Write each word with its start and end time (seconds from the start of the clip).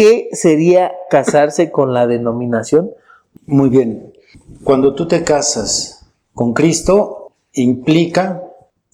¿qué 0.00 0.30
sería 0.32 0.92
casarse 1.10 1.70
con 1.70 1.92
la 1.92 2.06
denominación? 2.06 2.92
Muy 3.44 3.68
bien. 3.68 4.14
Cuando 4.64 4.94
tú 4.94 5.06
te 5.06 5.24
casas 5.24 6.06
con 6.32 6.54
Cristo, 6.54 7.32
implica 7.52 8.42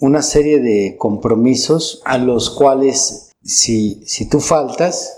una 0.00 0.20
serie 0.20 0.58
de 0.58 0.96
compromisos 0.98 2.02
a 2.04 2.18
los 2.18 2.50
cuales 2.50 3.30
si, 3.40 4.02
si 4.04 4.28
tú 4.28 4.40
faltas, 4.40 5.16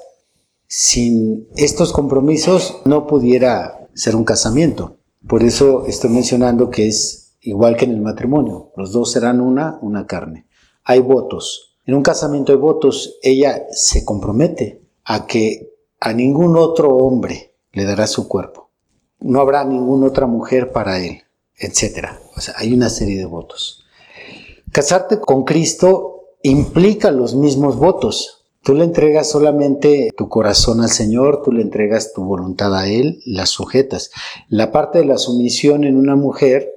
sin 0.67 1.49
estos 1.57 1.95
compromisos 1.95 2.83
no 2.85 3.07
pudiera 3.07 3.89
ser 3.95 4.15
un 4.15 4.25
casamiento. 4.25 4.99
Por 5.27 5.43
eso 5.43 5.87
estoy 5.87 6.11
mencionando 6.11 6.69
que 6.69 6.87
es 6.87 7.33
igual 7.41 7.79
que 7.79 7.87
en 7.87 7.93
el 7.93 8.03
matrimonio. 8.03 8.73
Los 8.77 8.93
dos 8.93 9.11
serán 9.11 9.41
una, 9.41 9.79
una 9.81 10.07
carne. 10.07 10.45
Hay 10.85 11.01
votos. 11.01 11.79
En 11.87 11.95
un 11.95 12.03
casamiento 12.03 12.53
hay 12.53 12.59
votos. 12.59 13.19
Ella 13.23 13.63
se 13.71 14.05
compromete 14.05 14.83
a 15.03 15.27
que 15.27 15.78
a 16.01 16.13
ningún 16.13 16.57
otro 16.57 16.97
hombre 16.97 17.55
le 17.73 17.85
dará 17.85 18.07
su 18.07 18.29
cuerpo. 18.29 18.71
No 19.21 19.41
habrá 19.41 19.65
ninguna 19.65 20.07
otra 20.07 20.27
mujer 20.27 20.71
para 20.71 20.99
él, 20.99 21.23
etc. 21.57 22.09
Hay 22.57 22.73
una 22.73 22.89
serie 22.89 23.19
de 23.19 23.27
votos. 23.27 23.85
Casarte 24.71 25.19
con 25.21 25.45
Cristo 25.45 26.19
implica 26.43 27.11
los 27.11 27.35
mismos 27.35 27.77
votos. 27.77 28.47
Tú 28.63 28.75
le 28.75 28.85
entregas 28.85 29.31
solamente 29.31 30.11
tu 30.17 30.29
corazón 30.29 30.83
al 30.83 30.91
Señor, 30.91 31.43
tú 31.43 31.53
le 31.53 31.63
entregas 31.63 32.13
tu 32.13 32.23
voluntad 32.25 32.77
a 32.77 32.89
Él, 32.89 33.21
la 33.25 33.47
sujetas. 33.47 34.11
La 34.49 34.73
parte 34.73 34.99
de 34.99 35.07
la 35.07 35.17
sumisión 35.17 35.85
en 35.85 35.97
una 35.97 36.17
mujer, 36.17 36.71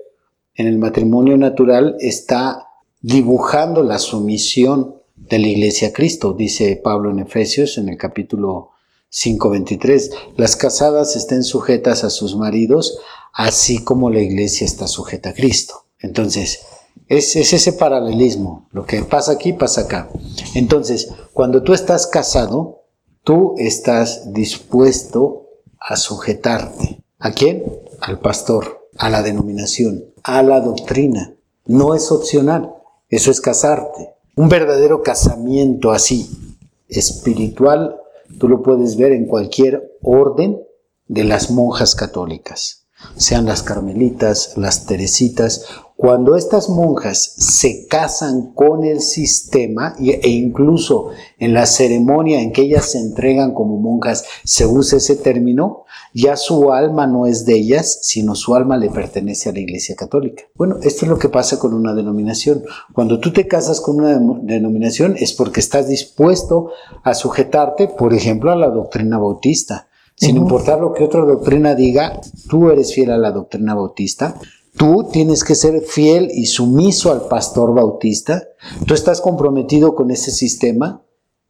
en 0.55 0.67
el 0.67 0.77
matrimonio 0.77 1.37
natural, 1.37 1.97
está 1.99 2.67
dibujando 3.01 3.83
la 3.83 3.99
sumisión 3.99 4.95
de 5.15 5.39
la 5.39 5.47
iglesia 5.47 5.89
a 5.89 5.93
Cristo, 5.93 6.33
dice 6.33 6.79
Pablo 6.81 7.11
en 7.11 7.19
Efesios 7.19 7.77
en 7.77 7.89
el 7.89 7.97
capítulo 7.97 8.70
5.23. 9.11 10.11
Las 10.37 10.55
casadas 10.55 11.15
estén 11.15 11.43
sujetas 11.43 12.03
a 12.03 12.09
sus 12.09 12.35
maridos, 12.35 12.99
así 13.33 13.83
como 13.83 14.09
la 14.09 14.21
iglesia 14.21 14.65
está 14.65 14.87
sujeta 14.87 15.29
a 15.29 15.33
Cristo. 15.33 15.85
Entonces, 15.99 16.61
es, 17.07 17.35
ese 17.35 17.73
paralelismo. 17.73 18.69
Lo 18.71 18.85
que 18.85 19.03
pasa 19.03 19.33
aquí, 19.33 19.53
pasa 19.53 19.81
acá. 19.81 20.09
Entonces, 20.55 21.09
cuando 21.33 21.61
tú 21.61 21.73
estás 21.73 22.07
casado, 22.07 22.85
tú 23.23 23.55
estás 23.57 24.33
dispuesto 24.33 25.47
a 25.79 25.97
sujetarte. 25.97 27.03
¿A 27.19 27.31
quién? 27.31 27.63
Al 27.99 28.19
pastor, 28.19 28.87
a 28.97 29.09
la 29.09 29.21
denominación, 29.23 30.05
a 30.23 30.41
la 30.41 30.61
doctrina. 30.61 31.35
No 31.65 31.95
es 31.95 32.11
opcional. 32.11 32.73
Eso 33.09 33.29
es 33.29 33.41
casarte. 33.41 34.15
Un 34.37 34.47
verdadero 34.47 35.03
casamiento 35.03 35.91
así, 35.91 36.55
espiritual, 36.87 38.00
tú 38.41 38.49
lo 38.49 38.63
puedes 38.63 38.97
ver 38.97 39.11
en 39.11 39.27
cualquier 39.27 39.99
orden 40.01 40.59
de 41.05 41.23
las 41.23 41.51
monjas 41.51 41.93
católicas, 41.93 42.80
sean 43.17 43.45
las 43.45 43.63
carmelitas, 43.63 44.53
las 44.57 44.85
teresitas 44.85 45.65
cuando 46.01 46.35
estas 46.35 46.67
monjas 46.67 47.35
se 47.37 47.85
casan 47.85 48.53
con 48.53 48.83
el 48.83 49.01
sistema 49.01 49.93
e 49.99 50.29
incluso 50.29 51.11
en 51.37 51.53
la 51.53 51.67
ceremonia 51.67 52.41
en 52.41 52.51
que 52.51 52.63
ellas 52.63 52.85
se 52.85 52.97
entregan 52.97 53.53
como 53.53 53.77
monjas 53.77 54.25
se 54.43 54.65
usa 54.65 54.97
ese 54.97 55.15
término, 55.15 55.85
ya 56.11 56.37
su 56.37 56.71
alma 56.73 57.05
no 57.05 57.27
es 57.27 57.45
de 57.45 57.53
ellas, 57.53 57.99
sino 58.01 58.33
su 58.33 58.55
alma 58.55 58.77
le 58.77 58.89
pertenece 58.89 59.49
a 59.49 59.53
la 59.53 59.59
Iglesia 59.59 59.95
Católica. 59.95 60.41
Bueno, 60.55 60.77
esto 60.81 61.05
es 61.05 61.09
lo 61.09 61.19
que 61.19 61.29
pasa 61.29 61.59
con 61.59 61.75
una 61.75 61.93
denominación. 61.93 62.63
Cuando 62.93 63.19
tú 63.19 63.31
te 63.31 63.47
casas 63.47 63.79
con 63.79 63.99
una 63.99 64.19
denominación 64.41 65.15
es 65.19 65.33
porque 65.33 65.59
estás 65.59 65.87
dispuesto 65.87 66.71
a 67.03 67.13
sujetarte, 67.13 67.87
por 67.87 68.15
ejemplo, 68.15 68.51
a 68.51 68.55
la 68.55 68.69
doctrina 68.69 69.19
bautista. 69.19 69.87
Sin 70.21 70.37
importar 70.37 70.79
lo 70.79 70.93
que 70.93 71.03
otra 71.03 71.21
doctrina 71.21 71.73
diga, 71.73 72.21
tú 72.47 72.69
eres 72.69 72.93
fiel 72.93 73.11
a 73.11 73.17
la 73.17 73.31
doctrina 73.31 73.73
bautista 73.73 74.35
Tú 74.77 75.09
tienes 75.11 75.43
que 75.43 75.55
ser 75.55 75.81
fiel 75.81 76.29
y 76.33 76.45
sumiso 76.45 77.11
al 77.11 77.27
pastor 77.27 77.73
bautista. 77.73 78.43
Tú 78.87 78.93
estás 78.93 79.19
comprometido 79.19 79.95
con 79.95 80.11
ese 80.11 80.31
sistema 80.31 81.01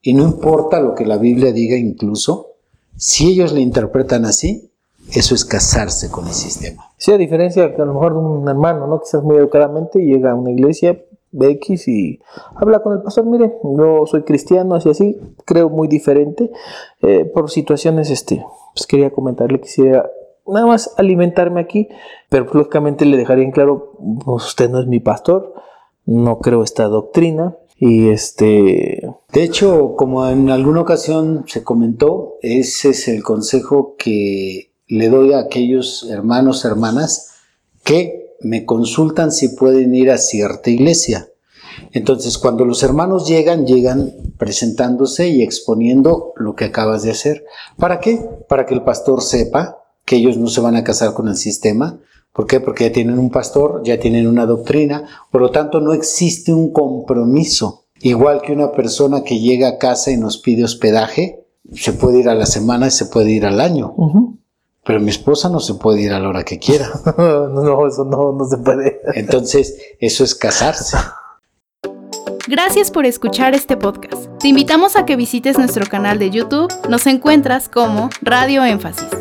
y 0.01 0.13
no 0.13 0.23
importa 0.23 0.79
lo 0.79 0.95
que 0.95 1.05
la 1.05 1.17
Biblia 1.17 1.51
diga 1.51 1.77
incluso, 1.77 2.55
si 2.97 3.31
ellos 3.31 3.53
le 3.53 3.61
interpretan 3.61 4.25
así, 4.25 4.71
eso 5.13 5.35
es 5.35 5.45
casarse 5.45 6.09
con 6.09 6.27
el 6.27 6.33
sistema. 6.33 6.91
Sí, 6.97 7.11
a 7.11 7.17
diferencia 7.17 7.75
que 7.75 7.81
a 7.81 7.85
lo 7.85 7.93
mejor 7.93 8.13
de 8.13 8.19
un 8.19 8.47
hermano, 8.47 8.87
¿no? 8.87 8.99
Quizás 8.99 9.23
muy 9.23 9.37
educadamente 9.37 9.99
llega 9.99 10.31
a 10.31 10.35
una 10.35 10.51
iglesia 10.51 10.99
BX 11.31 11.87
y 11.87 12.19
habla 12.55 12.79
con 12.79 12.93
el 12.93 13.01
pastor, 13.01 13.25
mire, 13.25 13.53
yo 13.63 14.05
soy 14.05 14.23
cristiano, 14.23 14.75
así 14.75 14.89
así, 14.89 15.19
creo 15.45 15.69
muy 15.69 15.87
diferente, 15.87 16.51
eh, 17.01 17.25
por 17.25 17.49
situaciones, 17.49 18.09
este, 18.09 18.45
pues 18.73 18.87
quería 18.87 19.11
comentarle, 19.11 19.59
quisiera 19.59 20.09
nada 20.47 20.65
más 20.65 20.93
alimentarme 20.97 21.61
aquí, 21.61 21.87
pero 22.29 22.45
lógicamente 22.51 23.05
le 23.05 23.17
dejaría 23.17 23.45
en 23.45 23.51
claro, 23.51 23.93
pues, 24.23 24.45
usted 24.45 24.69
no 24.69 24.79
es 24.79 24.87
mi 24.87 24.99
pastor, 24.99 25.53
no 26.05 26.39
creo 26.39 26.63
esta 26.63 26.85
doctrina. 26.85 27.55
Y 27.83 28.09
este. 28.09 29.09
De 29.33 29.43
hecho, 29.43 29.95
como 29.95 30.27
en 30.27 30.51
alguna 30.51 30.81
ocasión 30.81 31.45
se 31.47 31.63
comentó, 31.63 32.37
ese 32.43 32.89
es 32.89 33.07
el 33.07 33.23
consejo 33.23 33.95
que 33.97 34.71
le 34.87 35.09
doy 35.09 35.33
a 35.33 35.39
aquellos 35.39 36.07
hermanos, 36.11 36.63
hermanas, 36.63 37.31
que 37.83 38.30
me 38.43 38.65
consultan 38.65 39.31
si 39.31 39.49
pueden 39.49 39.93
ir 39.95 40.11
a 40.11 40.17
cierta 40.17 40.69
iglesia. 40.69 41.27
Entonces, 41.91 42.37
cuando 42.37 42.65
los 42.65 42.83
hermanos 42.83 43.27
llegan, 43.27 43.65
llegan 43.65 44.13
presentándose 44.37 45.29
y 45.29 45.41
exponiendo 45.41 46.33
lo 46.37 46.55
que 46.55 46.65
acabas 46.65 47.03
de 47.03 47.11
hacer. 47.11 47.45
¿Para 47.77 47.99
qué? 47.99 48.19
Para 48.47 48.65
que 48.65 48.73
el 48.73 48.83
pastor 48.83 49.21
sepa 49.21 49.77
que 50.05 50.17
ellos 50.17 50.37
no 50.37 50.47
se 50.47 50.61
van 50.61 50.75
a 50.75 50.83
casar 50.83 51.13
con 51.13 51.27
el 51.27 51.35
sistema. 51.35 51.99
¿Por 52.33 52.47
qué? 52.47 52.59
Porque 52.59 52.85
ya 52.85 52.93
tienen 52.93 53.19
un 53.19 53.29
pastor, 53.29 53.81
ya 53.83 53.99
tienen 53.99 54.27
una 54.27 54.45
doctrina, 54.45 55.05
por 55.31 55.41
lo 55.41 55.51
tanto 55.51 55.81
no 55.81 55.93
existe 55.93 56.53
un 56.53 56.71
compromiso. 56.71 57.85
Igual 57.99 58.41
que 58.41 58.53
una 58.53 58.71
persona 58.71 59.23
que 59.23 59.39
llega 59.39 59.67
a 59.67 59.77
casa 59.77 60.11
y 60.11 60.17
nos 60.17 60.37
pide 60.37 60.63
hospedaje, 60.63 61.45
se 61.73 61.93
puede 61.93 62.19
ir 62.19 62.29
a 62.29 62.35
la 62.35 62.45
semana 62.45 62.87
y 62.87 62.91
se 62.91 63.05
puede 63.05 63.31
ir 63.31 63.45
al 63.45 63.61
año. 63.61 63.93
Pero 64.83 64.99
mi 64.99 65.11
esposa 65.11 65.49
no 65.49 65.59
se 65.59 65.75
puede 65.75 66.01
ir 66.01 66.11
a 66.11 66.19
la 66.19 66.29
hora 66.29 66.43
que 66.43 66.57
quiera. 66.57 66.89
no, 67.17 67.87
eso 67.87 68.03
no, 68.05 68.33
no 68.33 68.45
se 68.45 68.57
puede. 68.57 68.99
Entonces, 69.13 69.77
eso 69.99 70.23
es 70.23 70.33
casarse. 70.33 70.97
Gracias 72.47 72.89
por 72.89 73.05
escuchar 73.05 73.53
este 73.53 73.77
podcast. 73.77 74.27
Te 74.39 74.47
invitamos 74.47 74.95
a 74.95 75.05
que 75.05 75.15
visites 75.15 75.57
nuestro 75.57 75.85
canal 75.85 76.17
de 76.17 76.31
YouTube. 76.31 76.73
Nos 76.89 77.05
encuentras 77.05 77.69
como 77.69 78.09
Radio 78.23 78.65
Énfasis. 78.65 79.20